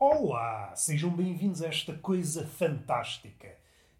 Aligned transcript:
Olá, 0.00 0.76
sejam 0.76 1.10
bem-vindos 1.10 1.60
a 1.60 1.66
esta 1.66 1.92
coisa 1.92 2.46
fantástica 2.46 3.48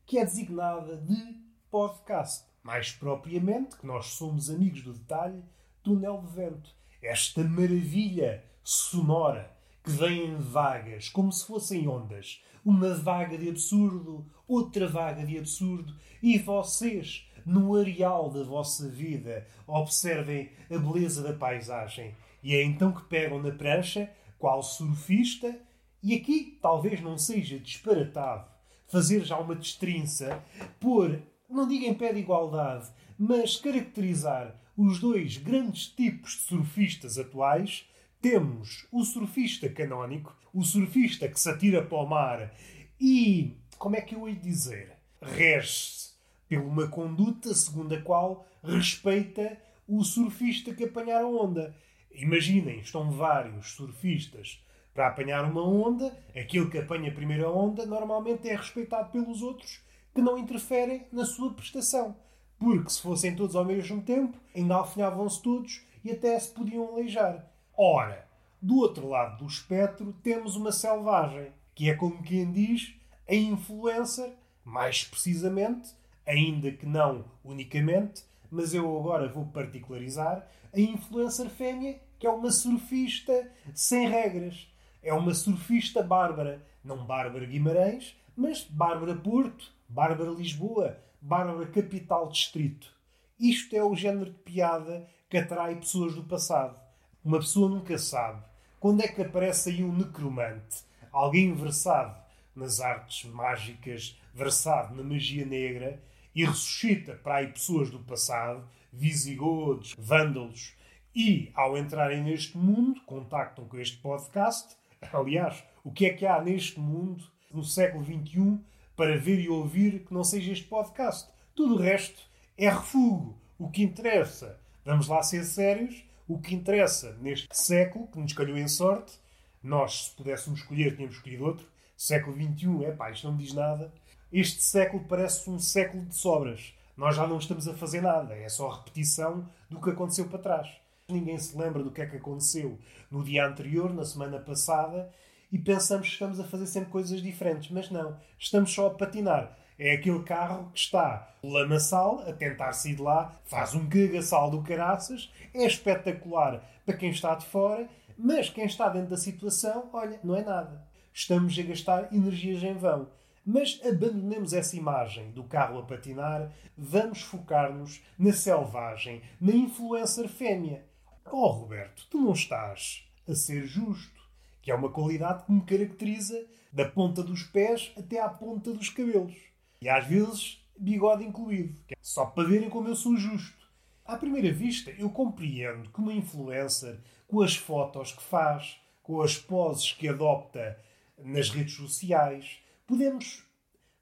que 0.07 0.17
é 0.17 0.25
designada 0.25 0.97
de 0.97 1.37
podcast. 1.69 2.47
Mais 2.63 2.93
propriamente, 2.93 3.77
que 3.77 3.85
nós 3.85 4.07
somos 4.07 4.49
amigos 4.49 4.83
do 4.83 4.93
detalhe, 4.93 5.43
túnel 5.83 6.23
de 6.23 6.29
vento. 6.37 6.71
Esta 7.03 7.43
maravilha 7.43 8.45
sonora 8.63 9.53
que 9.83 9.91
vem 9.91 10.27
em 10.27 10.37
vagas, 10.37 11.09
como 11.09 11.33
se 11.33 11.45
fossem 11.45 11.89
ondas. 11.89 12.45
Uma 12.65 12.95
vaga 12.95 13.37
de 13.37 13.49
absurdo, 13.49 14.25
outra 14.47 14.87
vaga 14.87 15.27
de 15.27 15.37
absurdo, 15.37 15.97
e 16.23 16.39
vocês, 16.39 17.29
no 17.45 17.75
areal 17.75 18.31
da 18.31 18.45
vossa 18.45 18.89
vida, 18.89 19.49
observem 19.67 20.53
a 20.71 20.79
beleza 20.79 21.25
da 21.25 21.33
paisagem. 21.33 22.15
E 22.41 22.55
é 22.55 22.63
então 22.63 22.93
que 22.93 23.03
pegam 23.03 23.43
na 23.43 23.51
prancha, 23.51 24.09
qual 24.39 24.63
surfista, 24.63 25.59
e 26.03 26.15
aqui 26.15 26.59
talvez 26.61 27.01
não 27.01 27.19
seja 27.19 27.59
disparatado 27.59 28.59
fazer 28.89 29.25
já 29.25 29.39
uma 29.39 29.55
destrinça, 29.55 30.43
pôr, 30.81 31.23
não 31.49 31.69
digo 31.69 31.85
em 31.85 31.95
pé 31.95 32.13
de 32.13 32.21
igualdade, 32.21 32.91
mas 33.19 33.57
caracterizar 33.57 34.59
os 34.77 34.99
dois 34.99 35.37
grandes 35.37 35.89
tipos 35.89 36.33
de 36.33 36.39
surfistas 36.41 37.19
atuais. 37.19 37.85
Temos 38.21 38.87
o 38.91 39.05
surfista 39.05 39.69
canónico, 39.69 40.37
o 40.53 40.65
surfista 40.65 41.29
que 41.29 41.39
se 41.39 41.49
atira 41.49 41.85
para 41.85 41.99
o 41.99 42.07
mar 42.07 42.53
e, 43.01 43.57
como 43.79 43.95
é 43.95 44.01
que 44.01 44.15
eu 44.15 44.29
hei 44.29 44.35
dizer, 44.35 44.97
rege-se 45.23 46.15
por 46.49 46.59
uma 46.59 46.89
conduta 46.89 47.55
segundo 47.55 47.95
a 47.95 48.01
qual 48.01 48.47
respeita 48.63 49.57
o 49.87 50.03
surfista 50.03 50.75
que 50.75 50.85
apanhar 50.85 51.23
a 51.23 51.29
onda. 51.29 51.77
Imaginem, 52.11 52.81
estão 52.81 53.11
vários 53.11 53.73
surfistas 53.73 54.61
para 54.99 55.07
apanhar 55.07 55.45
uma 55.45 55.63
onda, 55.63 56.13
aquele 56.37 56.69
que 56.69 56.77
apanha 56.77 57.09
a 57.09 57.15
primeira 57.15 57.49
onda 57.49 57.87
normalmente 57.87 58.49
é 58.49 58.57
respeitado 58.57 59.13
pelos 59.13 59.43
outros 59.43 59.81
que 60.13 60.21
não 60.21 60.37
interferem 60.37 61.07
na 61.13 61.25
sua 61.25 61.55
prestação. 61.55 62.17
Porque 62.59 62.91
se 62.91 63.01
fossem 63.01 63.37
todos 63.37 63.55
ao 63.55 63.65
mesmo 63.65 64.03
tempo, 64.03 64.37
engalfinhavam-se 64.53 65.41
todos 65.41 65.87
e 66.05 66.11
até 66.11 66.37
se 66.37 66.51
podiam 66.51 66.89
aleijar. 66.89 67.49
Ora, 67.77 68.27
do 68.61 68.79
outro 68.79 69.09
lado 69.09 69.39
do 69.39 69.47
espectro 69.47 70.13
temos 70.21 70.57
uma 70.57 70.73
selvagem, 70.73 71.53
que 71.77 71.89
é 71.89 71.95
como 71.95 72.21
quem 72.21 72.51
diz 72.51 72.93
a 73.29 73.35
influencer, 73.37 74.33
mais 74.65 75.05
precisamente, 75.05 75.91
ainda 76.27 76.73
que 76.73 76.87
não 76.87 77.25
unicamente, 77.45 78.25
mas 78.51 78.75
eu 78.75 78.99
agora 78.99 79.29
vou 79.29 79.47
particularizar, 79.47 80.45
a 80.75 80.81
influencer 80.81 81.49
fêmea, 81.51 82.01
que 82.19 82.27
é 82.27 82.31
uma 82.31 82.51
surfista 82.51 83.49
sem 83.73 84.09
regras 84.09 84.67
é 85.03 85.13
uma 85.13 85.35
surfista 85.35 86.03
bárbara. 86.03 86.67
Não 86.85 87.05
Bárbara 87.05 87.45
Guimarães, 87.45 88.17
mas 88.37 88.65
Bárbara 88.65 89.15
Porto, 89.15 89.73
Bárbara 89.89 90.31
Lisboa, 90.31 90.99
Bárbara 91.21 91.67
Capital 91.67 92.29
Distrito. 92.29 92.93
Isto 93.39 93.77
é 93.77 93.83
o 93.83 93.95
género 93.95 94.31
de 94.31 94.39
piada 94.39 95.07
que 95.29 95.37
atrai 95.37 95.77
pessoas 95.77 96.15
do 96.15 96.23
passado. 96.23 96.79
Uma 97.25 97.39
pessoa 97.39 97.69
nunca 97.69 97.99
sabe 97.99 98.43
quando 98.81 99.03
é 99.03 99.09
que 99.09 99.21
aparece 99.21 99.71
aí 99.71 99.83
um 99.83 99.93
necromante, 99.93 100.85
alguém 101.11 101.53
versado 101.53 102.17
nas 102.55 102.81
artes 102.81 103.29
mágicas, 103.31 104.19
versado 104.33 104.95
na 104.95 105.03
magia 105.03 105.45
negra 105.45 106.01
e 106.35 106.45
ressuscita 106.45 107.15
para 107.15 107.37
aí 107.37 107.49
pessoas 107.49 107.91
do 107.91 107.99
passado, 107.99 108.69
visigodos, 108.93 109.95
vândalos, 109.99 110.75
e 111.15 111.51
ao 111.55 111.77
entrarem 111.77 112.23
neste 112.23 112.57
mundo, 112.57 113.01
contactam 113.03 113.65
com 113.65 113.79
este 113.79 113.97
podcast 113.97 114.77
Aliás, 115.13 115.65
o 115.85 115.93
que 115.93 116.07
é 116.07 116.13
que 116.13 116.27
há 116.27 116.41
neste 116.43 116.79
mundo, 116.79 117.25
no 117.51 117.65
século 117.65 118.05
XXI, 118.05 118.59
para 118.97 119.17
ver 119.17 119.41
e 119.41 119.49
ouvir 119.49 120.05
que 120.05 120.13
não 120.13 120.25
seja 120.25 120.53
este 120.53 120.67
podcast? 120.67 121.31
Tudo 121.55 121.75
o 121.75 121.79
resto 121.79 122.23
é 122.57 122.69
refúgio. 122.69 123.37
O 123.59 123.71
que 123.71 123.83
interessa, 123.83 124.61
vamos 124.85 125.09
lá 125.09 125.23
ser 125.23 125.45
sérios, 125.45 126.05
o 126.27 126.39
que 126.39 126.55
interessa 126.55 127.17
neste 127.21 127.49
século, 127.57 128.07
que 128.09 128.19
nos 128.19 128.33
calhou 128.33 128.57
em 128.57 128.69
sorte, 128.69 129.19
nós, 129.63 130.07
se 130.07 130.17
pudéssemos 130.17 130.61
escolher, 130.61 130.95
tínhamos 130.95 131.17
escolhido 131.17 131.45
outro, 131.45 131.67
século 131.97 132.37
XXI, 132.37 132.85
é 132.85 132.93
pá, 132.93 133.11
isto 133.11 133.27
não 133.27 133.37
me 133.37 133.43
diz 133.43 133.53
nada. 133.53 133.93
Este 134.33 134.63
século 134.63 135.05
parece 135.05 135.49
um 135.51 135.59
século 135.59 136.05
de 136.05 136.15
sobras. 136.15 136.75
Nós 136.97 137.17
já 137.17 137.27
não 137.27 137.39
estamos 137.39 137.67
a 137.67 137.75
fazer 137.75 138.01
nada, 138.01 138.35
é 138.35 138.49
só 138.49 138.69
repetição 138.69 139.49
do 139.71 139.81
que 139.81 139.91
aconteceu 139.91 140.29
para 140.29 140.39
trás. 140.39 140.69
Ninguém 141.11 141.39
se 141.39 141.57
lembra 141.57 141.83
do 141.83 141.91
que 141.91 142.03
é 142.03 142.07
que 142.07 142.19
aconteceu 142.19 142.79
no 143.11 143.25
dia 143.25 143.47
anterior, 143.47 143.95
na 143.95 144.05
semana 144.05 144.39
passada, 144.39 145.11
e 145.51 145.59
pensamos 145.59 146.07
que 146.07 146.13
estamos 146.13 146.39
a 146.39 146.45
fazer 146.45 146.67
sempre 146.67 146.91
coisas 146.91 147.23
diferentes. 147.23 147.71
Mas 147.71 147.91
não, 147.91 148.21
estamos 148.39 148.71
só 148.71 148.89
a 148.89 148.95
patinar. 148.95 149.57
É 149.79 149.93
aquele 149.93 150.23
carro 150.23 150.71
que 150.71 150.79
está 150.79 151.35
lamaçal, 151.43 152.21
a 152.29 152.33
tentar 152.35 152.75
sair 152.75 152.97
de 152.97 153.01
lá, 153.01 153.41
faz 153.47 153.75
um 153.75 153.89
cagaçal 153.89 154.51
do 154.51 154.63
caraças, 154.63 155.33
é 155.55 155.65
espetacular 155.65 156.63
para 156.85 156.97
quem 156.97 157.09
está 157.09 157.35
de 157.35 157.47
fora, 157.47 157.89
mas 158.19 158.51
quem 158.51 158.67
está 158.67 158.91
dentro 158.91 159.09
da 159.09 159.17
situação, 159.17 159.89
olha, 159.95 160.21
não 160.23 160.37
é 160.37 160.45
nada. 160.45 160.87
Estamos 161.15 161.59
a 161.59 161.63
gastar 161.63 162.13
energias 162.13 162.63
em 162.63 162.75
vão. 162.75 163.09
Mas 163.47 163.81
abandonemos 163.83 164.53
essa 164.53 164.77
imagem 164.77 165.31
do 165.31 165.43
carro 165.43 165.79
a 165.79 165.83
patinar, 165.83 166.53
vamos 166.77 167.23
focar-nos 167.23 168.03
na 168.19 168.31
selvagem, 168.31 169.23
na 169.41 169.53
influencer 169.53 170.29
fêmea. 170.29 170.85
Oh, 171.31 171.49
Roberto, 171.49 172.07
tu 172.11 172.19
não 172.19 172.33
estás 172.33 173.05
a 173.29 173.35
ser 173.35 173.67
justo, 173.67 174.21
que 174.63 174.71
é 174.71 174.75
uma 174.75 174.91
qualidade 174.91 175.45
que 175.45 175.53
me 175.53 175.63
caracteriza 175.63 176.47
da 176.73 176.89
ponta 176.89 177.23
dos 177.23 177.43
pés 177.43 177.93
até 177.97 178.21
à 178.21 178.29
ponta 178.29 178.73
dos 178.73 178.89
cabelos. 178.89 179.37
E 179.81 179.89
às 179.89 180.07
vezes, 180.07 180.65
bigode 180.77 181.25
incluído, 181.25 181.79
é 181.89 181.95
só 182.01 182.27
para 182.27 182.49
verem 182.49 182.71
como 182.71 182.89
eu 182.89 182.97
sou 182.97 183.17
justo. 183.17 183.69
À 184.05 184.17
primeira 184.17 184.53
vista, 184.53 184.91
eu 184.93 185.11
compreendo 185.11 185.91
que 185.91 185.99
uma 186.01 186.13
influencer, 186.13 186.99
com 187.27 187.43
as 187.43 187.57
fotos 187.57 188.13
que 188.13 188.23
faz, 188.23 188.81
com 189.03 189.21
as 189.21 189.37
poses 189.37 189.93
que 189.93 190.09
adopta 190.09 190.79
nas 191.19 191.51
redes 191.51 191.75
sociais, 191.75 192.59
podemos 192.87 193.45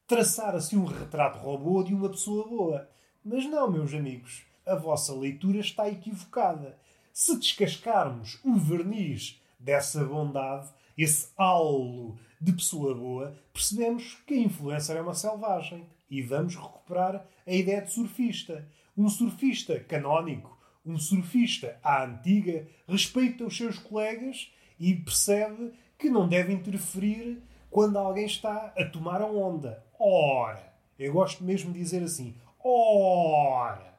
traçar 0.07 0.55
assim 0.55 0.77
um 0.77 0.85
retrato 0.85 1.39
robô 1.39 1.83
de 1.83 1.93
uma 1.93 2.09
pessoa 2.09 2.47
boa. 2.47 2.89
Mas 3.25 3.45
não, 3.47 3.71
meus 3.71 3.93
amigos, 3.93 4.45
a 4.65 4.75
vossa 4.75 5.13
leitura 5.15 5.59
está 5.59 5.89
equivocada. 5.89 6.79
Se 7.19 7.35
descascarmos 7.39 8.39
o 8.45 8.57
verniz 8.57 9.41
dessa 9.59 10.05
bondade, 10.05 10.69
esse 10.99 11.29
halo 11.35 12.19
de 12.39 12.53
pessoa 12.53 12.95
boa, 12.95 13.35
percebemos 13.55 14.19
que 14.27 14.35
a 14.35 14.37
influencer 14.37 14.99
é 14.99 15.01
uma 15.01 15.15
selvagem 15.15 15.87
e 16.11 16.21
vamos 16.21 16.57
recuperar 16.57 17.27
a 17.47 17.51
ideia 17.55 17.81
de 17.81 17.91
surfista. 17.91 18.69
Um 18.95 19.09
surfista 19.09 19.81
canónico, 19.81 20.59
um 20.85 20.99
surfista 20.99 21.81
à 21.83 22.05
antiga, 22.05 22.69
respeita 22.87 23.47
os 23.47 23.57
seus 23.57 23.79
colegas 23.79 24.53
e 24.79 24.95
percebe 24.95 25.73
que 25.99 26.11
não 26.11 26.29
deve 26.29 26.53
interferir 26.53 27.43
quando 27.71 27.97
alguém 27.97 28.27
está 28.27 28.75
a 28.77 28.85
tomar 28.85 29.23
a 29.23 29.27
onda. 29.27 29.83
Ora! 29.99 30.71
Eu 30.99 31.15
gosto 31.15 31.43
mesmo 31.43 31.73
de 31.73 31.79
dizer 31.79 32.03
assim. 32.03 32.37
Ora! 32.63 33.99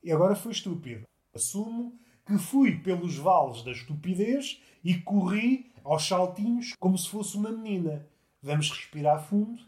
E 0.00 0.12
agora 0.12 0.36
foi 0.36 0.52
estúpido. 0.52 1.08
Assumo 1.34 2.05
que 2.26 2.36
fui 2.38 2.76
pelos 2.76 3.16
vales 3.16 3.62
da 3.62 3.70
estupidez 3.70 4.60
e 4.84 4.94
corri 4.94 5.70
aos 5.84 6.06
saltinhos 6.06 6.74
como 6.78 6.98
se 6.98 7.08
fosse 7.08 7.36
uma 7.36 7.52
menina. 7.52 8.04
Vamos 8.42 8.70
respirar 8.70 9.24
fundo. 9.24 9.62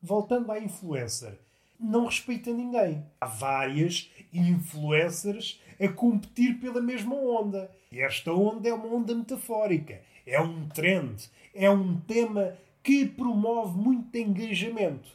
Voltando 0.00 0.50
à 0.50 0.58
influencer. 0.58 1.38
Não 1.78 2.06
respeita 2.06 2.50
ninguém. 2.52 3.04
Há 3.20 3.26
várias 3.26 4.10
influencers 4.32 5.60
a 5.78 5.88
competir 5.88 6.58
pela 6.60 6.80
mesma 6.80 7.14
onda. 7.14 7.70
E 7.92 8.00
esta 8.00 8.32
onda 8.32 8.68
é 8.68 8.72
uma 8.72 8.88
onda 8.88 9.14
metafórica. 9.14 10.00
É 10.26 10.40
um 10.40 10.68
trend. 10.68 11.28
É 11.54 11.68
um 11.70 12.00
tema 12.00 12.54
que 12.82 13.06
promove 13.06 13.78
muito 13.78 14.16
engajamento. 14.16 15.10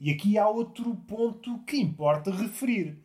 E 0.00 0.10
aqui 0.10 0.36
há 0.36 0.48
outro 0.48 0.96
ponto 1.06 1.58
que 1.60 1.76
importa 1.76 2.30
referir. 2.30 2.98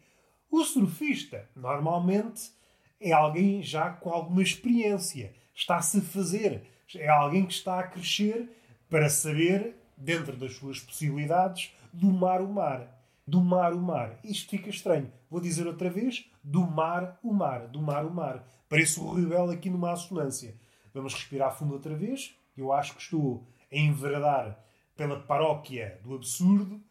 O 0.49 0.63
surfista, 0.63 1.47
normalmente, 1.55 2.51
é 2.99 3.11
alguém 3.11 3.61
já 3.61 3.89
com 3.89 4.09
alguma 4.09 4.41
experiência, 4.41 5.33
está-se 5.53 5.99
a 5.99 6.01
fazer, 6.01 6.63
é 6.95 7.07
alguém 7.07 7.45
que 7.45 7.53
está 7.53 7.79
a 7.79 7.87
crescer 7.87 8.49
para 8.89 9.09
saber, 9.09 9.75
dentro 9.97 10.37
das 10.37 10.55
suas 10.55 10.79
possibilidades, 10.79 11.73
domar 11.91 12.41
o 12.41 12.47
mar. 12.47 12.95
Domar 13.25 13.73
o 13.73 13.81
mar. 13.81 14.17
Isto 14.23 14.51
fica 14.51 14.69
estranho. 14.69 15.11
Vou 15.29 15.41
dizer 15.41 15.67
outra 15.67 15.89
vez: 15.89 16.29
domar 16.41 17.19
o 17.21 17.33
mar. 17.33 17.67
Domar 17.67 18.05
o 18.05 18.13
mar. 18.13 18.47
Parece 18.69 18.99
o 18.99 19.13
rebelde 19.13 19.53
aqui 19.53 19.69
numa 19.69 19.91
assonância. 19.91 20.55
Vamos 20.93 21.13
respirar 21.13 21.57
fundo 21.57 21.73
outra 21.73 21.93
vez. 21.93 22.33
Eu 22.55 22.71
acho 22.71 22.95
que 22.95 23.01
estou 23.01 23.45
a 23.71 23.75
enveredar 23.75 24.57
pela 24.95 25.19
paróquia 25.19 25.99
do 26.03 26.15
absurdo. 26.15 26.81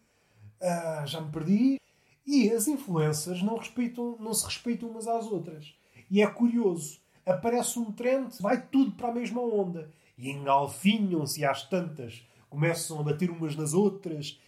Ah, 0.60 1.04
já 1.06 1.20
me 1.20 1.32
perdi. 1.32 1.80
E 2.26 2.50
as 2.50 2.68
influências 2.68 3.40
não, 3.42 3.56
respeitam, 3.56 4.16
não 4.18 4.34
se 4.34 4.44
respeitam 4.44 4.90
umas 4.90 5.06
às 5.06 5.26
outras. 5.26 5.75
E 6.10 6.22
é 6.22 6.26
curioso. 6.26 7.00
aparece 7.24 7.78
um 7.78 7.90
trend, 7.90 8.34
vai 8.40 8.60
tudo 8.60 8.92
para 8.92 9.08
a 9.08 9.12
mesma 9.12 9.40
onda. 9.40 9.90
E 10.16 10.30
engalfinham-se 10.30 11.44
às 11.44 11.68
tantas, 11.68 12.24
começam 12.48 13.00
a 13.00 13.02
bater 13.02 13.30
umas 13.30 13.56
nas 13.56 13.74
outras. 13.74 14.40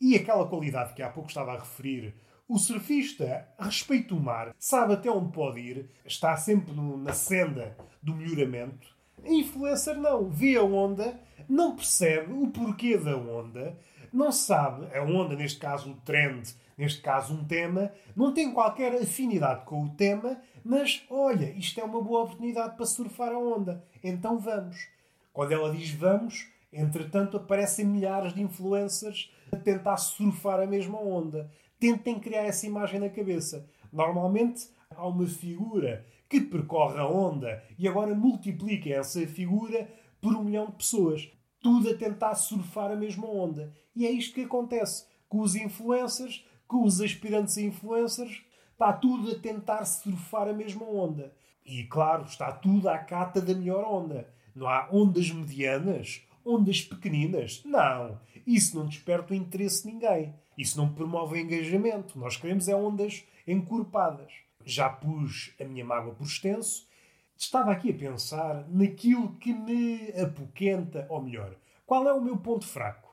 E 0.00 0.14
aquela 0.14 0.46
qualidade 0.46 0.92
que 0.94 1.02
há 1.02 1.08
pouco 1.08 1.30
estava 1.30 1.52
a 1.52 1.58
referir, 1.58 2.14
o 2.48 2.58
surfista 2.58 3.48
respeita 3.58 4.14
o 4.14 4.20
mar, 4.20 4.54
sabe 4.58 4.94
até 4.94 5.10
onde 5.10 5.32
pode 5.32 5.58
ir, 5.58 5.90
está 6.04 6.36
sempre 6.36 6.72
no, 6.72 6.96
na 6.96 7.12
senda 7.12 7.76
do 8.00 8.14
melhoramento. 8.14 8.94
A 9.24 9.28
influencer 9.28 9.96
não, 9.96 10.30
vê 10.30 10.56
a 10.56 10.62
onda, 10.62 11.18
não 11.48 11.74
percebe 11.74 12.32
o 12.32 12.48
porquê 12.48 12.96
da 12.96 13.16
onda, 13.16 13.76
não 14.12 14.30
sabe 14.30 14.86
a 14.96 15.02
onda, 15.02 15.34
neste 15.34 15.58
caso 15.58 15.90
o 15.90 15.96
trend, 16.02 16.54
neste 16.78 17.00
caso 17.00 17.34
um 17.34 17.44
tema, 17.44 17.90
não 18.14 18.32
tem 18.32 18.52
qualquer 18.52 18.94
afinidade 18.94 19.64
com 19.64 19.82
o 19.82 19.90
tema, 19.90 20.40
mas 20.68 21.04
olha, 21.08 21.48
isto 21.52 21.78
é 21.78 21.84
uma 21.84 22.02
boa 22.02 22.24
oportunidade 22.24 22.74
para 22.74 22.84
surfar 22.84 23.32
a 23.32 23.38
onda, 23.38 23.84
então 24.02 24.36
vamos. 24.36 24.88
Quando 25.32 25.52
ela 25.52 25.72
diz 25.72 25.90
vamos, 25.90 26.48
entretanto 26.72 27.36
aparecem 27.36 27.84
milhares 27.84 28.34
de 28.34 28.42
influencers 28.42 29.32
a 29.52 29.56
tentar 29.56 29.96
surfar 29.96 30.58
a 30.58 30.66
mesma 30.66 31.00
onda. 31.00 31.48
Tentem 31.78 32.18
criar 32.18 32.46
essa 32.46 32.66
imagem 32.66 32.98
na 32.98 33.08
cabeça. 33.08 33.70
Normalmente 33.92 34.68
há 34.90 35.06
uma 35.06 35.26
figura 35.28 36.04
que 36.28 36.40
percorre 36.40 36.98
a 36.98 37.06
onda 37.06 37.62
e 37.78 37.86
agora 37.86 38.12
multiplica 38.12 38.90
essa 38.90 39.24
figura 39.24 39.88
por 40.20 40.34
um 40.34 40.42
milhão 40.42 40.66
de 40.66 40.72
pessoas. 40.72 41.30
Tudo 41.60 41.90
a 41.90 41.94
tentar 41.94 42.34
surfar 42.34 42.90
a 42.90 42.96
mesma 42.96 43.28
onda. 43.28 43.72
E 43.94 44.04
é 44.04 44.10
isto 44.10 44.34
que 44.34 44.42
acontece 44.42 45.06
com 45.28 45.42
os 45.42 45.54
influencers, 45.54 46.44
com 46.66 46.82
os 46.82 47.00
aspirantes 47.00 47.56
a 47.56 47.62
influencers. 47.62 48.42
Está 48.76 48.92
tudo 48.92 49.32
a 49.32 49.38
tentar 49.38 49.86
surfar 49.86 50.48
a 50.48 50.52
mesma 50.52 50.84
onda. 50.84 51.32
E 51.64 51.84
claro, 51.84 52.24
está 52.24 52.52
tudo 52.52 52.90
à 52.90 52.98
cata 52.98 53.40
da 53.40 53.54
melhor 53.54 53.82
onda. 53.84 54.28
Não 54.54 54.68
há 54.68 54.86
ondas 54.92 55.30
medianas, 55.30 56.20
ondas 56.44 56.82
pequeninas. 56.82 57.62
Não. 57.64 58.20
Isso 58.46 58.78
não 58.78 58.84
desperta 58.84 59.32
o 59.32 59.36
interesse 59.36 59.82
de 59.82 59.94
ninguém. 59.94 60.34
Isso 60.58 60.76
não 60.76 60.92
promove 60.92 61.40
engajamento. 61.40 62.18
Nós 62.18 62.36
queremos 62.36 62.68
é 62.68 62.76
ondas 62.76 63.24
encorpadas. 63.48 64.30
Já 64.62 64.90
pus 64.90 65.54
a 65.58 65.64
minha 65.64 65.82
mágoa 65.82 66.14
por 66.14 66.26
extenso. 66.26 66.86
Estava 67.34 67.72
aqui 67.72 67.92
a 67.92 67.94
pensar 67.94 68.68
naquilo 68.68 69.36
que 69.36 69.54
me 69.54 70.12
apoquenta, 70.20 71.06
ou 71.08 71.22
melhor, 71.22 71.54
qual 71.86 72.06
é 72.06 72.12
o 72.12 72.20
meu 72.20 72.36
ponto 72.36 72.66
fraco. 72.66 73.10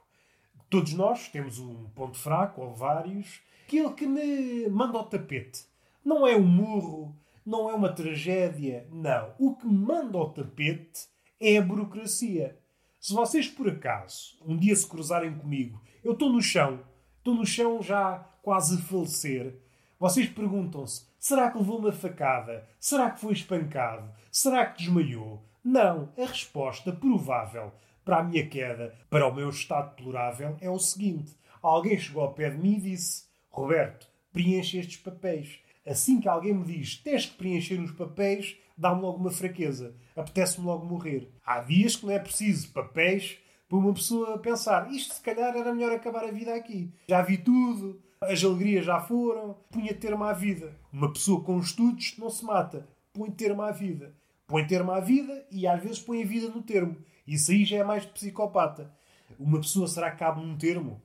Todos 0.70 0.94
nós 0.94 1.30
temos 1.30 1.58
um 1.58 1.86
ponto 1.96 2.18
fraco, 2.18 2.62
ou 2.62 2.76
vários. 2.76 3.42
Aquilo 3.66 3.94
que 3.94 4.06
me 4.06 4.68
manda 4.70 4.98
ao 4.98 5.06
tapete. 5.06 5.66
Não 6.04 6.28
é 6.28 6.36
um 6.36 6.46
murro, 6.46 7.16
não 7.46 7.70
é 7.70 7.74
uma 7.74 7.94
tragédia. 7.94 8.88
Não. 8.92 9.34
O 9.40 9.56
que 9.56 9.66
manda 9.66 10.18
ao 10.18 10.32
tapete 10.32 11.08
é 11.40 11.58
a 11.58 11.62
burocracia. 11.62 12.60
Se 13.00 13.14
vocês, 13.14 13.48
por 13.48 13.70
acaso, 13.70 14.38
um 14.46 14.58
dia 14.58 14.76
se 14.76 14.88
cruzarem 14.88 15.34
comigo, 15.38 15.82
eu 16.04 16.14
estou 16.14 16.30
no 16.30 16.42
chão, 16.42 16.82
estou 17.18 17.34
no 17.34 17.46
chão 17.46 17.82
já 17.82 18.20
quase 18.42 18.76
a 18.76 18.82
falecer, 18.82 19.60
vocês 20.00 20.28
perguntam-se: 20.28 21.08
será 21.18 21.50
que 21.50 21.58
levou 21.58 21.80
uma 21.80 21.92
facada? 21.94 22.68
Será 22.80 23.12
que 23.12 23.22
foi 23.22 23.32
espancado? 23.32 24.14
Será 24.30 24.66
que 24.66 24.80
desmaiou? 24.80 25.42
Não. 25.64 26.12
A 26.18 26.26
resposta 26.26 26.92
provável 26.92 27.72
para 28.04 28.18
a 28.18 28.24
minha 28.24 28.46
queda, 28.48 28.94
para 29.10 29.28
o 29.28 29.34
meu 29.34 29.50
estado 29.50 29.96
deplorável, 29.96 30.58
é 30.60 30.70
o 30.70 30.78
seguinte: 30.78 31.34
alguém 31.62 31.98
chegou 31.98 32.24
ao 32.24 32.34
pé 32.34 32.50
de 32.50 32.58
mim 32.58 32.76
e 32.76 32.82
disse: 32.82 33.24
Roberto, 33.54 34.08
preenche 34.32 34.80
estes 34.80 34.98
papéis. 34.98 35.60
Assim 35.86 36.20
que 36.20 36.28
alguém 36.28 36.54
me 36.54 36.66
diz 36.66 36.98
tens 36.98 37.28
que 37.28 37.38
preencher 37.38 37.80
os 37.80 37.92
papéis, 37.92 38.58
dá-me 38.76 39.02
logo 39.02 39.20
uma 39.20 39.30
fraqueza. 39.30 39.96
Apetece-me 40.16 40.66
logo 40.66 40.86
morrer. 40.86 41.30
Há 41.46 41.62
dias 41.62 41.96
que 41.96 42.06
não 42.06 42.14
é 42.14 42.18
preciso 42.18 42.72
papéis 42.74 43.38
para 43.70 43.78
uma 43.78 43.94
pessoa 43.94 44.40
pensar 44.40 44.92
isto 44.92 45.14
se 45.14 45.22
calhar 45.22 45.56
era 45.56 45.74
melhor 45.74 45.92
acabar 45.92 46.24
a 46.24 46.32
vida 46.32 46.54
aqui. 46.56 46.92
Já 47.08 47.22
vi 47.22 47.38
tudo, 47.38 48.02
as 48.22 48.44
alegrias 48.44 48.86
já 48.86 49.00
foram, 49.00 49.56
punha 49.70 49.94
termo 49.94 50.24
à 50.24 50.34
vida. 50.34 50.76
Uma 50.92 51.14
pessoa 51.14 51.44
com 51.44 51.60
estudos 51.60 52.18
não 52.18 52.32
se 52.32 52.44
mata, 52.44 52.88
põe 53.14 53.30
termo 53.30 53.62
à 53.62 53.72
vida. 53.72 54.16
Põe 54.48 54.66
termo 54.66 54.92
à 54.92 55.00
vida 55.00 55.46
e 55.52 55.68
às 55.68 55.82
vezes 55.82 56.00
põe 56.00 56.24
a 56.24 56.26
vida 56.26 56.50
no 56.50 56.62
termo. 56.64 56.98
Isso 57.26 57.52
aí 57.52 57.66
já 57.66 57.78
é 57.78 57.84
mais 57.84 58.04
de 58.04 58.10
psicopata. 58.10 58.92
Uma 59.40 59.60
pessoa 59.60 59.88
será 59.88 60.12
que 60.12 60.18
cabe 60.18 60.42
num 60.42 60.58
termo? 60.58 61.02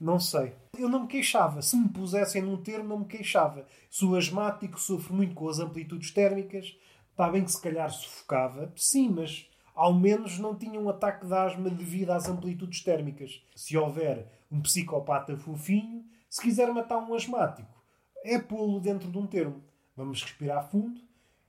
Não 0.00 0.20
sei. 0.20 0.54
Eu 0.78 0.88
não 0.88 1.02
me 1.02 1.08
queixava. 1.08 1.60
Se 1.60 1.76
me 1.76 1.88
pusessem 1.88 2.42
num 2.42 2.56
termo, 2.56 2.88
não 2.88 3.00
me 3.00 3.04
queixava. 3.06 3.66
Sou 3.90 4.14
asmático, 4.14 4.80
sofro 4.80 5.14
muito 5.14 5.34
com 5.34 5.48
as 5.48 5.58
amplitudes 5.58 6.12
térmicas. 6.12 6.76
Está 7.10 7.28
bem 7.28 7.44
que 7.44 7.50
se 7.50 7.60
calhar 7.60 7.90
sufocava. 7.90 8.72
Sim, 8.76 9.08
mas 9.08 9.48
ao 9.74 9.92
menos 9.92 10.38
não 10.38 10.54
tinha 10.54 10.78
um 10.80 10.88
ataque 10.88 11.26
de 11.26 11.34
asma 11.34 11.68
devido 11.68 12.10
às 12.10 12.28
amplitudes 12.28 12.82
térmicas. 12.82 13.42
Se 13.56 13.76
houver 13.76 14.26
um 14.50 14.60
psicopata 14.60 15.36
fofinho, 15.36 16.04
se 16.30 16.42
quiser 16.42 16.72
matar 16.72 16.98
um 16.98 17.14
asmático, 17.14 17.82
é 18.24 18.38
pô-lo 18.38 18.80
dentro 18.80 19.10
de 19.10 19.18
um 19.18 19.26
termo. 19.26 19.62
Vamos 19.96 20.22
respirar 20.22 20.68
fundo 20.70 21.00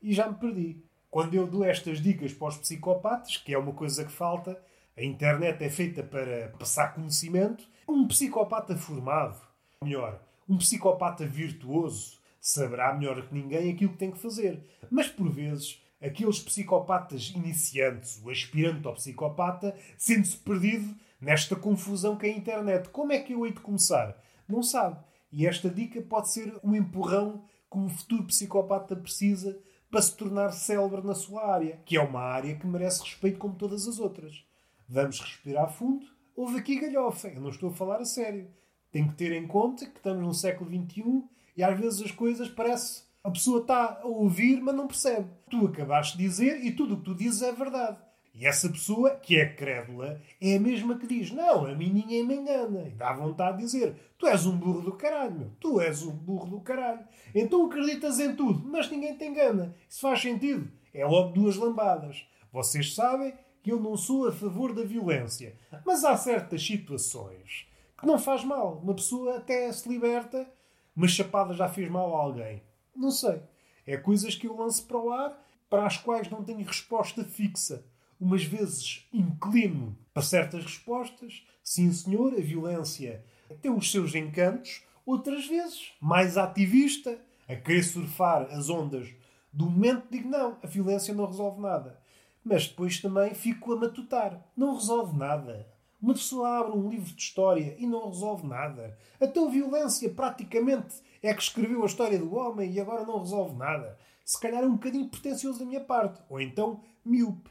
e 0.01 0.13
já 0.13 0.27
me 0.27 0.35
perdi. 0.35 0.83
Quando 1.09 1.33
eu 1.33 1.47
dou 1.47 1.63
estas 1.63 2.01
dicas 2.01 2.33
para 2.33 2.47
os 2.47 2.57
psicopatas, 2.57 3.37
que 3.37 3.53
é 3.53 3.57
uma 3.57 3.73
coisa 3.73 4.05
que 4.05 4.11
falta, 4.11 4.59
a 4.99 5.03
internet 5.03 5.63
é 5.63 5.69
feita 5.69 6.03
para 6.03 6.49
passar 6.59 6.93
conhecimento, 6.93 7.63
um 7.87 8.05
psicopata 8.05 8.75
formado, 8.75 9.39
melhor, 9.81 10.21
um 10.47 10.57
psicopata 10.57 11.25
virtuoso, 11.25 12.19
saberá 12.41 12.93
melhor 12.93 13.25
que 13.25 13.33
ninguém 13.33 13.71
aquilo 13.71 13.93
que 13.93 13.97
tem 13.97 14.11
que 14.11 14.19
fazer. 14.19 14.61
Mas 14.91 15.07
por 15.07 15.29
vezes, 15.31 15.81
aqueles 16.01 16.41
psicopatas 16.41 17.31
iniciantes, 17.33 18.21
o 18.21 18.29
aspirante 18.29 18.85
ao 18.85 18.93
psicopata, 18.93 19.73
sente-se 19.97 20.35
perdido 20.35 20.93
nesta 21.21 21.55
confusão 21.55 22.17
que 22.17 22.27
é 22.27 22.31
a 22.31 22.37
internet. 22.37 22.89
Como 22.89 23.13
é 23.13 23.19
que 23.19 23.31
eu 23.31 23.45
hei 23.45 23.53
de 23.53 23.61
começar? 23.61 24.21
Não 24.49 24.61
sabe. 24.61 24.97
E 25.31 25.47
esta 25.47 25.69
dica 25.69 26.01
pode 26.01 26.29
ser 26.29 26.59
um 26.61 26.75
empurrão 26.75 27.45
que 27.71 27.77
um 27.77 27.87
futuro 27.87 28.25
psicopata 28.25 28.97
precisa 28.97 29.57
para 29.89 30.01
se 30.01 30.17
tornar 30.17 30.51
célebre 30.51 31.01
na 31.07 31.15
sua 31.15 31.49
área, 31.49 31.79
que 31.85 31.95
é 31.95 32.01
uma 32.01 32.19
área 32.19 32.55
que 32.55 32.67
merece 32.67 33.01
respeito 33.01 33.39
como 33.39 33.55
todas 33.55 33.87
as 33.87 33.97
outras. 33.97 34.48
Vamos 34.89 35.19
respirar 35.19 35.71
fundo 35.71 36.19
houve 36.39 36.57
aqui 36.57 36.79
galhofa. 36.79 37.27
Eu 37.27 37.41
não 37.41 37.49
estou 37.49 37.69
a 37.69 37.73
falar 37.73 37.99
a 37.99 38.05
sério. 38.05 38.47
Tem 38.91 39.05
que 39.05 39.15
ter 39.15 39.33
em 39.33 39.45
conta 39.45 39.85
que 39.85 39.97
estamos 39.97 40.23
no 40.23 40.33
século 40.33 40.69
XXI 40.69 41.23
e 41.57 41.63
às 41.63 41.77
vezes 41.77 42.01
as 42.01 42.11
coisas 42.11 42.47
parece 42.47 43.03
a 43.21 43.29
pessoa 43.29 43.59
está 43.59 43.99
a 44.01 44.07
ouvir, 44.07 44.61
mas 44.61 44.73
não 44.73 44.87
percebe. 44.87 45.27
Tu 45.49 45.67
acabaste 45.67 46.17
de 46.17 46.23
dizer 46.23 46.63
e 46.63 46.71
tudo 46.71 46.93
o 46.93 46.97
que 46.97 47.03
tu 47.03 47.13
dizes 47.13 47.41
é 47.41 47.51
verdade. 47.51 47.97
E 48.33 48.45
essa 48.45 48.69
pessoa, 48.69 49.17
que 49.17 49.37
é 49.37 49.53
crédula, 49.53 50.21
é 50.39 50.55
a 50.55 50.59
mesma 50.59 50.97
que 50.97 51.05
diz: 51.05 51.29
Não, 51.29 51.65
a 51.65 51.75
mim 51.75 51.91
ninguém 51.91 52.25
me 52.25 52.35
engana. 52.35 52.87
E 52.87 52.91
dá 52.91 53.11
vontade 53.11 53.57
de 53.57 53.63
dizer: 53.63 53.95
Tu 54.17 54.25
és 54.25 54.45
um 54.45 54.57
burro 54.57 54.81
do 54.81 54.93
caralho, 54.93 55.35
meu. 55.35 55.51
Tu 55.59 55.81
és 55.81 56.01
um 56.03 56.15
burro 56.15 56.49
do 56.49 56.61
caralho. 56.61 57.05
Então 57.35 57.65
acreditas 57.65 58.17
em 58.19 58.33
tudo, 58.33 58.65
mas 58.65 58.89
ninguém 58.89 59.17
te 59.17 59.25
engana. 59.25 59.75
Isso 59.89 59.99
faz 59.99 60.21
sentido. 60.21 60.71
É 60.93 61.05
logo 61.05 61.33
duas 61.33 61.57
lambadas. 61.57 62.25
Vocês 62.51 62.95
sabem 62.95 63.33
que 63.61 63.71
eu 63.71 63.79
não 63.79 63.97
sou 63.97 64.27
a 64.27 64.31
favor 64.31 64.73
da 64.73 64.83
violência, 64.83 65.55
mas 65.85 66.03
há 66.03 66.15
certas 66.15 66.65
situações 66.65 67.67
que 67.97 68.05
não 68.05 68.17
faz 68.17 68.43
mal. 68.43 68.79
Uma 68.81 68.93
pessoa 68.93 69.37
até 69.37 69.71
se 69.71 69.87
liberta, 69.87 70.49
uma 70.95 71.07
chapada 71.07 71.53
já 71.53 71.67
fez 71.67 71.89
mal 71.89 72.15
a 72.15 72.21
alguém. 72.21 72.61
Não 72.95 73.11
sei. 73.11 73.41
É 73.85 73.97
coisas 73.97 74.35
que 74.35 74.47
eu 74.47 74.55
lanço 74.55 74.85
para 74.85 74.97
o 74.97 75.11
ar 75.11 75.45
para 75.69 75.85
as 75.85 75.97
quais 75.97 76.29
não 76.29 76.43
tenho 76.43 76.65
resposta 76.65 77.23
fixa. 77.23 77.85
Umas 78.19 78.43
vezes 78.43 79.07
inclino 79.13 79.97
para 80.13 80.23
certas 80.23 80.63
respostas. 80.63 81.45
Sim, 81.63 81.91
senhor, 81.91 82.33
a 82.33 82.41
violência 82.41 83.23
tem 83.61 83.71
os 83.71 83.91
seus 83.91 84.15
encantos. 84.15 84.83
Outras 85.05 85.47
vezes, 85.47 85.91
mais 86.01 86.37
ativista, 86.37 87.19
a 87.47 87.55
querer 87.55 87.83
surfar 87.83 88.43
as 88.51 88.69
ondas 88.69 89.09
do 89.51 89.69
momento, 89.69 90.07
digo 90.11 90.29
não, 90.29 90.57
a 90.61 90.67
violência 90.67 91.13
não 91.13 91.25
resolve 91.25 91.59
nada 91.59 91.99
mas 92.43 92.67
depois 92.67 92.99
também 93.01 93.33
fico 93.33 93.73
a 93.73 93.75
matutar. 93.75 94.43
Não 94.55 94.75
resolve 94.75 95.17
nada. 95.17 95.67
Uma 96.01 96.13
pessoa 96.13 96.59
abre 96.59 96.77
um 96.77 96.89
livro 96.89 97.13
de 97.13 97.21
história 97.21 97.75
e 97.77 97.85
não 97.85 98.09
resolve 98.09 98.47
nada. 98.47 98.97
A 99.19 99.27
tua 99.27 99.49
violência 99.49 100.09
praticamente 100.09 100.95
é 101.21 101.33
que 101.33 101.41
escreveu 101.41 101.83
a 101.83 101.85
história 101.85 102.17
do 102.17 102.33
homem 102.35 102.71
e 102.71 102.79
agora 102.79 103.05
não 103.05 103.19
resolve 103.19 103.57
nada. 103.57 103.97
Se 104.23 104.39
calhar 104.39 104.63
é 104.63 104.67
um 104.67 104.73
bocadinho 104.73 105.09
pretencioso 105.09 105.59
da 105.59 105.65
minha 105.65 105.81
parte. 105.81 106.21
Ou 106.29 106.39
então 106.39 106.81
miúpe. 107.03 107.49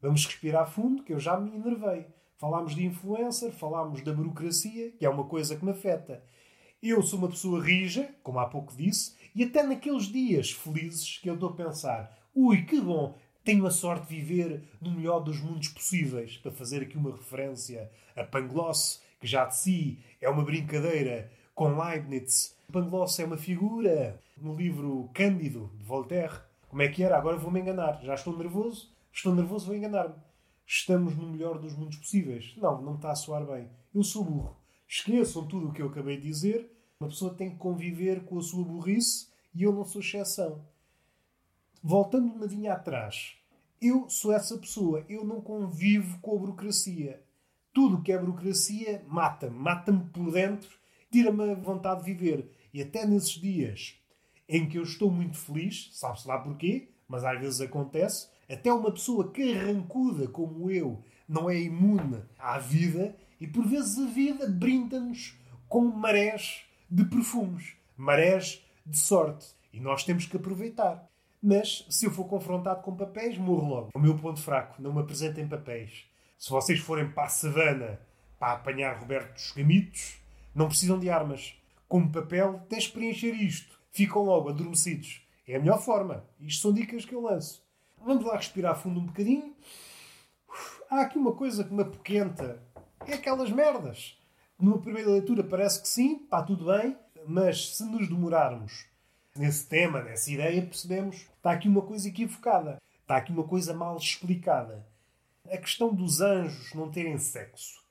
Vamos 0.00 0.26
respirar 0.26 0.70
fundo, 0.70 1.02
que 1.02 1.12
eu 1.12 1.20
já 1.20 1.38
me 1.38 1.54
enervei. 1.54 2.06
Falámos 2.36 2.74
de 2.74 2.84
influencer, 2.84 3.52
falámos 3.52 4.02
da 4.02 4.12
burocracia, 4.12 4.90
que 4.92 5.06
é 5.06 5.08
uma 5.08 5.24
coisa 5.24 5.56
que 5.56 5.64
me 5.64 5.70
afeta. 5.70 6.22
Eu 6.82 7.00
sou 7.00 7.18
uma 7.18 7.28
pessoa 7.28 7.62
rija, 7.62 8.14
como 8.22 8.38
há 8.38 8.46
pouco 8.46 8.76
disse, 8.76 9.14
e 9.34 9.44
até 9.44 9.62
naqueles 9.62 10.04
dias 10.04 10.50
felizes 10.50 11.18
que 11.18 11.30
eu 11.30 11.34
estou 11.34 11.50
a 11.50 11.54
pensar: 11.54 12.18
ui, 12.34 12.62
que 12.62 12.80
bom, 12.80 13.16
tenho 13.44 13.66
a 13.66 13.70
sorte 13.70 14.08
de 14.08 14.20
viver 14.20 14.62
no 14.80 14.90
melhor 14.90 15.20
dos 15.20 15.40
mundos 15.40 15.68
possíveis. 15.68 16.38
Para 16.38 16.50
fazer 16.50 16.82
aqui 16.82 16.96
uma 16.96 17.10
referência 17.10 17.90
a 18.16 18.24
Pangloss, 18.24 19.02
que 19.20 19.26
já 19.26 19.44
de 19.44 19.56
si 19.56 19.98
é 20.20 20.28
uma 20.28 20.42
brincadeira 20.42 21.30
com 21.54 21.78
Leibniz. 21.78 22.56
Pangloss 22.72 23.18
é 23.20 23.24
uma 23.24 23.36
figura 23.36 24.20
no 24.36 24.56
livro 24.56 25.10
Cândido, 25.14 25.70
de 25.76 25.84
Voltaire, 25.84 26.40
Como 26.68 26.82
é 26.82 26.88
que 26.88 27.04
era? 27.04 27.16
Agora 27.16 27.36
vou-me 27.36 27.60
enganar. 27.60 28.00
Já 28.02 28.14
estou 28.14 28.36
nervoso, 28.36 28.90
estou 29.12 29.34
nervoso, 29.34 29.66
vou 29.66 29.76
enganar-me. 29.76 30.14
Estamos 30.66 31.14
no 31.14 31.28
melhor 31.28 31.58
dos 31.58 31.76
mundos 31.76 31.98
possíveis. 31.98 32.54
Não, 32.56 32.80
não 32.82 32.96
está 32.96 33.12
a 33.12 33.14
soar 33.14 33.44
bem. 33.46 33.68
Eu 33.94 34.02
sou 34.02 34.24
burro. 34.24 34.56
Esqueçam 34.88 35.46
tudo 35.46 35.68
o 35.68 35.72
que 35.72 35.82
eu 35.82 35.88
acabei 35.88 36.16
de 36.16 36.22
dizer. 36.22 36.70
Uma 36.98 37.08
pessoa 37.10 37.34
tem 37.34 37.50
que 37.50 37.56
conviver 37.58 38.24
com 38.24 38.38
a 38.38 38.42
sua 38.42 38.64
burrice 38.64 39.28
e 39.54 39.62
eu 39.62 39.72
não 39.72 39.84
sou 39.84 40.00
exceção. 40.00 40.64
Voltando 41.86 42.32
uma 42.32 42.46
linha 42.46 42.72
atrás, 42.72 43.36
eu 43.78 44.08
sou 44.08 44.32
essa 44.32 44.56
pessoa. 44.56 45.04
Eu 45.06 45.22
não 45.22 45.42
convivo 45.42 46.18
com 46.20 46.34
a 46.34 46.38
burocracia. 46.38 47.22
Tudo 47.74 47.96
o 47.96 48.02
que 48.02 48.10
é 48.10 48.16
burocracia 48.16 49.04
mata-me. 49.06 49.54
Mata-me 49.54 50.02
por 50.06 50.32
dentro, 50.32 50.78
tira-me 51.12 51.50
a 51.50 51.54
vontade 51.54 52.02
de 52.02 52.14
viver. 52.14 52.50
E 52.72 52.80
até 52.80 53.06
nesses 53.06 53.32
dias 53.32 54.00
em 54.48 54.66
que 54.66 54.78
eu 54.78 54.82
estou 54.82 55.10
muito 55.10 55.36
feliz, 55.36 55.90
sabe-se 55.92 56.26
lá 56.26 56.38
porquê, 56.38 56.88
mas 57.06 57.22
às 57.22 57.38
vezes 57.38 57.60
acontece, 57.60 58.30
até 58.50 58.72
uma 58.72 58.90
pessoa 58.90 59.30
carrancuda 59.30 60.26
como 60.26 60.70
eu 60.70 61.04
não 61.28 61.50
é 61.50 61.60
imune 61.60 62.22
à 62.38 62.58
vida 62.58 63.14
e 63.38 63.46
por 63.46 63.66
vezes 63.66 63.98
a 63.98 64.06
vida 64.06 64.48
brinda-nos 64.48 65.38
com 65.68 65.82
marés 65.82 66.64
de 66.90 67.04
perfumes, 67.04 67.76
marés 67.94 68.64
de 68.86 68.98
sorte. 68.98 69.54
E 69.70 69.78
nós 69.80 70.02
temos 70.02 70.24
que 70.24 70.38
aproveitar. 70.38 71.12
Mas 71.46 71.84
se 71.90 72.06
eu 72.06 72.10
for 72.10 72.24
confrontado 72.24 72.80
com 72.80 72.96
papéis, 72.96 73.36
morro 73.36 73.68
logo. 73.68 73.90
O 73.94 73.98
meu 73.98 74.16
ponto 74.16 74.40
fraco, 74.40 74.80
não 74.80 74.94
me 74.94 75.00
apresentem 75.02 75.46
papéis. 75.46 76.06
Se 76.38 76.48
vocês 76.48 76.78
forem 76.78 77.10
para 77.10 77.24
a 77.24 77.28
savana 77.28 78.00
para 78.38 78.54
apanhar 78.54 78.98
Roberto 78.98 79.34
dos 79.34 79.52
Gamitos, 79.52 80.16
não 80.54 80.68
precisam 80.68 80.98
de 80.98 81.10
armas. 81.10 81.54
Como 81.86 82.10
papel, 82.10 82.62
tens 82.66 82.84
de 82.84 82.92
preencher 82.92 83.34
isto. 83.34 83.78
Ficam 83.92 84.22
logo 84.22 84.48
adormecidos. 84.48 85.20
É 85.46 85.56
a 85.56 85.58
melhor 85.58 85.82
forma. 85.82 86.24
Isto 86.40 86.62
são 86.62 86.72
dicas 86.72 87.04
que 87.04 87.14
eu 87.14 87.20
lanço. 87.20 87.62
Vamos 88.02 88.24
lá 88.24 88.36
respirar 88.36 88.80
fundo 88.80 88.98
um 88.98 89.04
bocadinho. 89.04 89.54
Há 90.88 91.02
aqui 91.02 91.18
uma 91.18 91.32
coisa 91.32 91.62
que 91.62 91.74
me 91.74 91.82
apoquenta. 91.82 92.62
É 93.06 93.12
aquelas 93.12 93.50
merdas. 93.50 94.18
Numa 94.58 94.78
primeira 94.78 95.10
leitura 95.10 95.44
parece 95.44 95.82
que 95.82 95.88
sim, 95.88 96.22
está 96.24 96.42
tudo 96.42 96.64
bem, 96.64 96.96
mas 97.26 97.76
se 97.76 97.84
nos 97.84 98.08
demorarmos 98.08 98.86
nesse 99.36 99.66
tema, 99.66 100.02
nessa 100.02 100.30
ideia, 100.30 100.62
percebemos 100.62 101.33
está 101.44 101.52
aqui 101.52 101.68
uma 101.68 101.82
coisa 101.82 102.08
equivocada. 102.08 102.80
Está 103.02 103.18
aqui 103.18 103.30
uma 103.30 103.44
coisa 103.44 103.74
mal 103.74 103.98
explicada. 103.98 104.88
A 105.52 105.58
questão 105.58 105.94
dos 105.94 106.22
anjos 106.22 106.72
não 106.72 106.90
terem 106.90 107.18
sexo. 107.18 107.84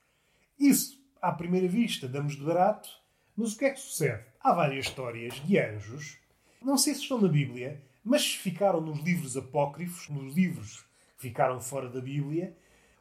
Isso, 0.58 1.00
à 1.22 1.30
primeira 1.30 1.68
vista, 1.68 2.08
damos 2.08 2.34
de 2.34 2.42
barato, 2.42 2.90
mas 3.36 3.52
o 3.52 3.56
que 3.56 3.66
é 3.66 3.70
que 3.70 3.78
sucede? 3.78 4.24
Há 4.40 4.52
várias 4.52 4.86
histórias 4.86 5.34
de 5.34 5.56
anjos, 5.56 6.18
não 6.60 6.76
sei 6.76 6.94
se 6.94 7.02
estão 7.02 7.20
na 7.20 7.28
Bíblia, 7.28 7.80
mas 8.02 8.34
ficaram 8.34 8.80
nos 8.80 8.98
livros 8.98 9.36
apócrifos, 9.36 10.08
nos 10.08 10.34
livros 10.34 10.80
que 11.16 11.28
ficaram 11.28 11.60
fora 11.60 11.88
da 11.88 12.00
Bíblia, 12.00 12.56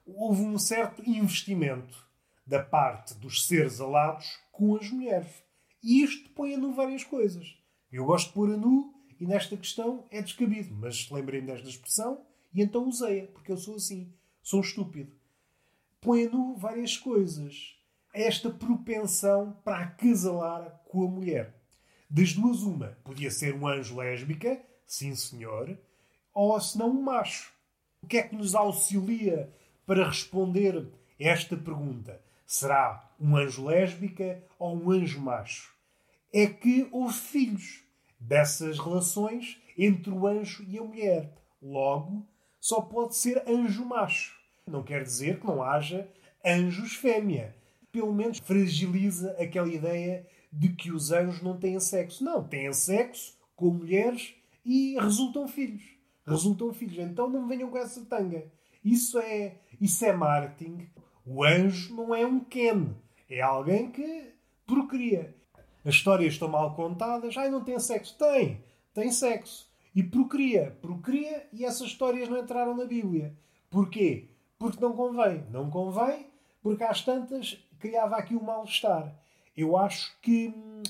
houve 0.06 0.44
um 0.44 0.60
certo 0.60 1.02
investimento 1.04 2.08
da 2.46 2.62
parte 2.62 3.16
dos 3.16 3.48
seres 3.48 3.82
alados 3.82 4.40
com 4.52 4.76
as 4.76 4.88
mulheres. 4.92 5.44
E 5.82 6.04
isto 6.04 6.30
põe 6.30 6.54
a 6.54 6.58
nu 6.60 6.74
várias 6.74 7.04
coisas. 7.04 7.58
Eu 7.92 8.06
gosto 8.06 8.28
de 8.28 8.34
pôr 8.34 8.54
a 8.54 8.58
nu 8.58 8.93
e 9.24 9.26
nesta 9.26 9.56
questão 9.56 10.06
é 10.12 10.22
descabido, 10.22 10.76
mas 10.76 11.10
lembrei-me 11.10 11.48
desta 11.48 11.70
expressão 11.70 12.26
e 12.54 12.62
então 12.62 12.90
usei-a, 12.90 13.26
porque 13.28 13.54
eu 13.54 13.58
sou 13.58 13.76
assim. 13.76 14.12
Sou 14.42 14.60
estúpido. 14.60 15.16
Põe 16.02 16.26
a 16.26 16.30
nu 16.30 16.58
várias 16.58 16.98
coisas. 16.98 17.74
Esta 18.14 18.50
propensão 18.50 19.58
para 19.64 19.78
acasalar 19.78 20.82
com 20.90 21.06
a 21.06 21.10
mulher. 21.10 21.56
Das 22.10 22.34
duas, 22.34 22.64
uma. 22.64 22.98
Podia 23.06 23.32
ser 23.32 23.56
um 23.56 23.66
anjo 23.66 23.96
lésbica, 23.96 24.62
sim 24.86 25.16
senhor, 25.16 25.80
ou 26.34 26.60
se 26.60 26.78
não 26.78 26.90
um 26.90 27.02
macho. 27.02 27.54
O 28.02 28.08
que 28.08 28.18
é 28.18 28.24
que 28.24 28.36
nos 28.36 28.54
auxilia 28.54 29.56
para 29.86 30.06
responder 30.06 30.92
esta 31.18 31.56
pergunta? 31.56 32.22
Será 32.46 33.10
um 33.18 33.38
anjo 33.38 33.64
lésbica 33.64 34.44
ou 34.60 34.76
um 34.76 34.92
anjo 34.92 35.22
macho? 35.22 35.74
É 36.34 36.46
que 36.46 36.90
houve 36.92 37.14
filhos 37.14 37.83
dessas 38.28 38.80
relações 38.80 39.62
entre 39.78 40.12
o 40.12 40.26
anjo 40.26 40.64
e 40.68 40.78
a 40.78 40.84
mulher. 40.84 41.34
Logo, 41.62 42.26
só 42.60 42.82
pode 42.82 43.16
ser 43.16 43.44
anjo 43.48 43.86
macho. 43.86 44.38
Não 44.66 44.84
quer 44.84 45.04
dizer 45.04 45.40
que 45.40 45.46
não 45.46 45.62
haja 45.62 46.08
anjos 46.46 46.96
fêmea. 46.96 47.56
Pelo 47.92 48.14
menos 48.14 48.40
fragiliza 48.40 49.32
aquela 49.40 49.68
ideia 49.68 50.26
de 50.52 50.70
que 50.70 50.92
os 50.92 51.12
anjos 51.12 51.42
não 51.42 51.58
têm 51.58 51.80
sexo. 51.80 52.24
Não, 52.24 52.44
têm 52.44 52.72
sexo 52.74 53.38
com 53.56 53.70
mulheres 53.70 54.34
e 54.66 54.98
resultam 55.00 55.48
filhos. 55.48 55.84
Resultam 56.26 56.74
filhos. 56.74 56.98
Então 57.00 57.30
não 57.30 57.48
venham 57.48 57.70
com 57.70 57.78
essa 57.78 58.04
tanga. 58.06 58.46
Isso 58.84 59.20
é, 59.20 59.56
isso 59.80 60.04
é 60.06 60.14
marketing. 60.14 60.88
O 61.26 61.44
anjo 61.44 61.96
não 61.96 62.16
é 62.16 62.26
um 62.26 62.40
Ken. 62.40 62.96
É 63.30 63.42
alguém 63.42 63.92
que 63.92 64.34
procria. 64.66 65.36
As 65.86 65.96
histórias 65.96 66.34
estão 66.34 66.48
mal 66.48 66.76
contadas. 66.76 67.36
Ai, 67.38 67.50
não 67.50 67.64
tem 67.64 67.80
sexo. 67.80 68.18
Tem. 68.18 68.64
Tem 68.94 69.12
sexo. 69.12 69.68
E 69.94 70.02
procria. 70.02 70.78
Procria 70.82 71.48
e 71.52 71.66
essas 71.66 71.88
histórias 71.88 72.30
não 72.30 72.38
entraram 72.38 72.76
na 72.76 72.86
Bíblia. 72.86 73.34
Porquê? 73.70 74.30
Porque 74.58 74.80
não 74.80 74.94
convém. 74.94 75.44
Não 75.52 75.70
convém 75.70 76.28
porque 76.64 76.84
às 76.84 77.02
tantas 77.02 77.58
criava 77.78 78.16
aqui 78.16 78.34
o 78.34 78.40
um 78.40 78.44
mal-estar. 78.44 79.14
Eu 79.56 79.78
acho 79.78 80.18
que 80.22 80.48
hum, 80.48 80.82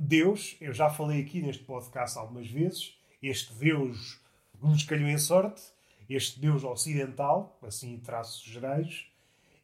Deus, 0.00 0.56
eu 0.60 0.72
já 0.72 0.88
falei 0.88 1.20
aqui 1.20 1.42
neste 1.42 1.62
podcast 1.62 2.18
algumas 2.18 2.48
vezes, 2.48 2.98
este 3.22 3.52
Deus 3.52 4.18
nos 4.60 4.82
calhou 4.82 5.08
em 5.08 5.18
sorte, 5.18 5.62
este 6.08 6.40
Deus 6.40 6.64
ocidental, 6.64 7.58
assim 7.62 7.92
em 7.92 7.98
traços 7.98 8.42
gerais, 8.42 9.06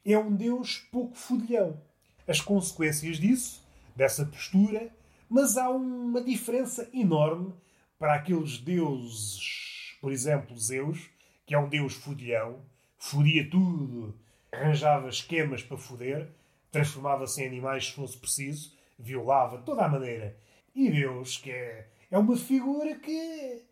é 0.05 0.19
um 0.19 0.37
Deus 0.37 0.87
pouco 0.93 1.17
fudilhão. 1.17 1.81
As 2.29 2.41
consequências 2.41 3.17
disso, 3.17 3.64
dessa 3.95 4.25
postura, 4.27 4.91
mas 5.29 5.57
há 5.57 5.71
uma 5.71 6.23
diferença 6.23 6.89
enorme 6.93 7.55
para 7.99 8.15
aqueles 8.15 8.59
deuses, 8.59 9.97
por 10.01 10.13
exemplo, 10.13 10.57
Zeus, 10.59 11.11
que 11.47 11.55
é 11.55 11.59
um 11.59 11.69
deus 11.69 11.95
fudilhão, 11.95 12.63
fudia 12.99 13.49
tudo, 13.49 14.19
arranjava 14.53 15.09
esquemas 15.09 15.63
para 15.63 15.77
foder, 15.77 16.31
transformava-se 16.71 17.43
em 17.43 17.47
animais 17.47 17.87
se 17.87 17.93
fosse 17.93 18.17
preciso, 18.17 18.73
violava 18.99 19.59
de 19.59 19.65
toda 19.65 19.85
a 19.85 19.89
maneira. 19.89 20.37
E 20.75 20.91
Deus, 20.91 21.37
que 21.37 21.51
é, 21.51 21.89
é 22.11 22.19
uma 22.19 22.37
figura 22.37 22.97
que 22.99 23.63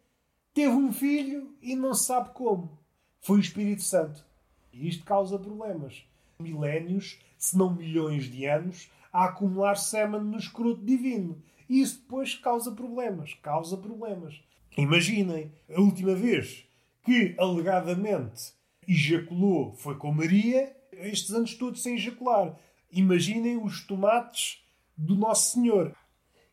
teve 0.54 0.74
um 0.74 0.92
filho 0.92 1.54
e 1.60 1.74
não 1.74 1.94
se 1.94 2.06
sabe 2.06 2.30
como. 2.30 2.78
Foi 3.20 3.38
o 3.38 3.40
Espírito 3.40 3.82
Santo. 3.82 4.24
E 4.72 4.88
isto 4.88 5.04
causa 5.04 5.38
problemas. 5.38 6.04
Milénios, 6.38 7.20
se 7.38 7.56
não 7.56 7.74
milhões 7.74 8.24
de 8.24 8.46
anos, 8.46 8.90
a 9.12 9.26
acumular 9.26 9.76
sêmen 9.76 10.20
no 10.20 10.38
escroto 10.38 10.84
divino. 10.84 11.42
E 11.68 11.80
isso 11.80 12.00
depois 12.00 12.34
causa 12.34 12.72
problemas. 12.72 13.34
Causa 13.34 13.76
problemas. 13.76 14.40
Imaginem, 14.76 15.52
a 15.74 15.80
última 15.80 16.14
vez 16.14 16.64
que 17.04 17.34
alegadamente 17.38 18.52
ejaculou 18.88 19.74
foi 19.74 19.96
com 19.96 20.12
Maria, 20.12 20.74
estes 20.92 21.32
anos 21.32 21.54
todos 21.54 21.82
sem 21.82 21.94
ejacular. 21.94 22.56
Imaginem 22.90 23.62
os 23.62 23.86
tomates 23.86 24.62
do 24.96 25.14
Nosso 25.14 25.52
Senhor. 25.52 25.94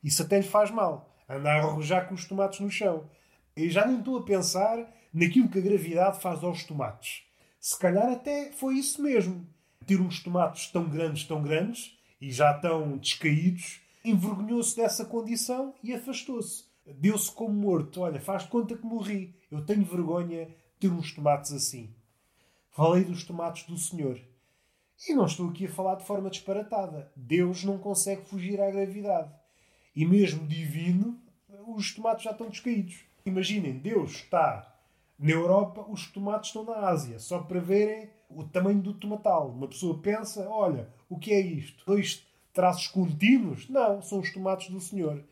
Isso 0.04 0.22
até 0.22 0.38
lhe 0.38 0.48
faz 0.48 0.72
mal. 0.72 1.14
Andar 1.28 1.60
a 1.60 1.64
arrojar 1.64 2.08
com 2.08 2.16
os 2.16 2.26
tomates 2.26 2.60
no 2.60 2.72
chão. 2.72 3.10
E 3.56 3.70
já 3.70 3.86
nem 3.86 4.00
estou 4.00 4.18
a 4.18 4.24
pensar 4.24 4.92
naquilo 5.14 5.50
que 5.50 5.60
a 5.60 5.62
gravidade 5.62 6.22
faz 6.22 6.44
aos 6.44 6.64
tomates. 6.64 7.24
Se 7.60 7.78
calhar 7.78 8.10
até 8.10 8.52
foi 8.52 8.76
isso 8.76 9.02
mesmo. 9.02 9.46
Ter 9.86 10.00
uns 10.00 10.24
tomates 10.24 10.68
tão 10.72 10.88
grandes, 10.88 11.26
tão 11.26 11.42
grandes, 11.42 11.99
e 12.20 12.32
já 12.32 12.54
tão 12.54 12.98
descaídos, 12.98 13.82
envergonhou-se 14.04 14.76
dessa 14.76 15.06
condição 15.06 15.74
e 15.84 15.94
afastou-se. 15.94 16.66
Deu-se 16.86 17.32
como 17.32 17.54
morto. 17.54 18.02
Olha, 18.02 18.20
faz 18.20 18.46
conta 18.46 18.76
que 18.76 18.86
morri. 18.86 19.36
Eu 19.52 19.66
tenho 19.66 19.86
vergonha 19.86 20.46
de 20.46 20.54
ter 20.80 20.92
uns 20.92 21.14
tomates 21.14 21.52
assim. 21.52 21.94
Falei 22.72 23.04
dos 23.04 23.24
tomates 23.24 23.68
do 23.68 23.78
Senhor. 23.78 24.20
E 25.08 25.14
não 25.14 25.26
estou 25.26 25.50
aqui 25.50 25.66
a 25.66 25.72
falar 25.72 25.96
de 25.96 26.06
forma 26.06 26.30
disparatada. 26.30 27.12
Deus 27.16 27.64
não 27.64 27.78
consegue 27.78 28.26
fugir 28.26 28.60
à 28.60 28.70
gravidade. 28.70 29.32
E 29.96 30.06
mesmo 30.06 30.48
divino, 30.48 31.20
os 31.68 31.94
tomates 31.94 32.24
já 32.24 32.32
estão 32.32 32.50
descaídos. 32.50 33.04
Imaginem, 33.26 33.78
Deus 33.78 34.12
está 34.12 34.76
na 35.18 35.32
Europa, 35.32 35.86
os 35.90 36.08
tomates 36.08 36.50
estão 36.50 36.64
na 36.64 36.88
Ásia, 36.88 37.20
só 37.20 37.40
para 37.40 37.60
verem 37.60 38.10
o 38.30 38.44
tamanho 38.44 38.82
do 38.82 38.94
tomatal. 38.94 39.50
Uma 39.50 39.68
pessoa 39.68 39.98
pensa: 40.00 40.48
olha, 40.48 40.88
o 41.10 41.18
que 41.18 41.34
é 41.34 41.40
isto? 41.40 41.84
Dois 41.86 42.26
traços 42.54 42.88
contínuos? 42.88 43.68
Não, 43.70 44.02
são 44.02 44.20
os 44.20 44.32
tomates 44.32 44.70
do 44.70 44.80
Senhor. 44.80 45.24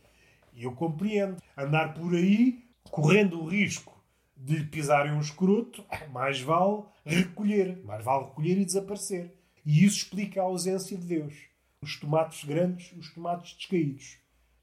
E 0.54 0.64
eu 0.64 0.72
compreendo. 0.72 1.38
Andar 1.56 1.94
por 1.94 2.16
aí, 2.16 2.64
correndo 2.90 3.40
o 3.40 3.48
risco 3.48 3.96
de 4.36 4.58
lhe 4.58 4.66
pisarem 4.66 5.12
um 5.12 5.20
escroto, 5.20 5.84
mais 6.12 6.40
vale 6.42 6.84
recolher. 7.06 7.84
Mais 7.84 8.04
vale 8.04 8.26
recolher 8.26 8.60
e 8.60 8.66
desaparecer. 8.66 9.34
E 9.66 9.84
isso 9.84 9.98
explica 9.98 10.42
a 10.42 10.46
ausência 10.46 10.98
de 10.98 11.06
Deus. 11.06 11.34
Os 11.82 12.00
tomates 12.00 12.44
grandes, 12.44 12.92
os 12.94 13.14
tomates 13.14 13.54
descaídos. 13.54 14.18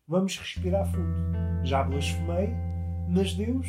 Vamos 0.07 0.37
respirar 0.37 0.91
fundo. 0.91 1.65
Já 1.65 1.83
blasfemei, 1.83 2.51
mas 3.09 3.35
Deus, 3.35 3.67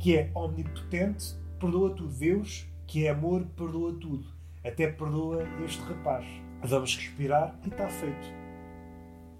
que 0.00 0.16
é 0.16 0.30
omnipotente, 0.34 1.34
perdoa 1.58 1.94
tudo. 1.94 2.12
Deus, 2.14 2.66
que 2.86 3.06
é 3.06 3.10
amor, 3.10 3.44
perdoa 3.56 3.92
tudo. 3.94 4.26
Até 4.64 4.86
perdoa 4.88 5.42
este 5.64 5.82
rapaz. 5.82 6.26
Vamos 6.62 6.96
respirar 6.96 7.58
e 7.64 7.68
está 7.68 7.88
feito. 7.88 8.44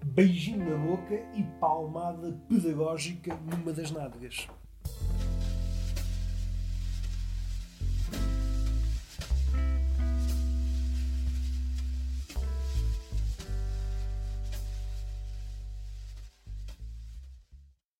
Beijinho 0.03 0.69
na 0.69 0.77
boca 0.77 1.15
e 1.33 1.43
palmada 1.59 2.39
pedagógica 2.47 3.35
numa 3.49 3.73
das 3.73 3.89
nádegas. 3.89 4.47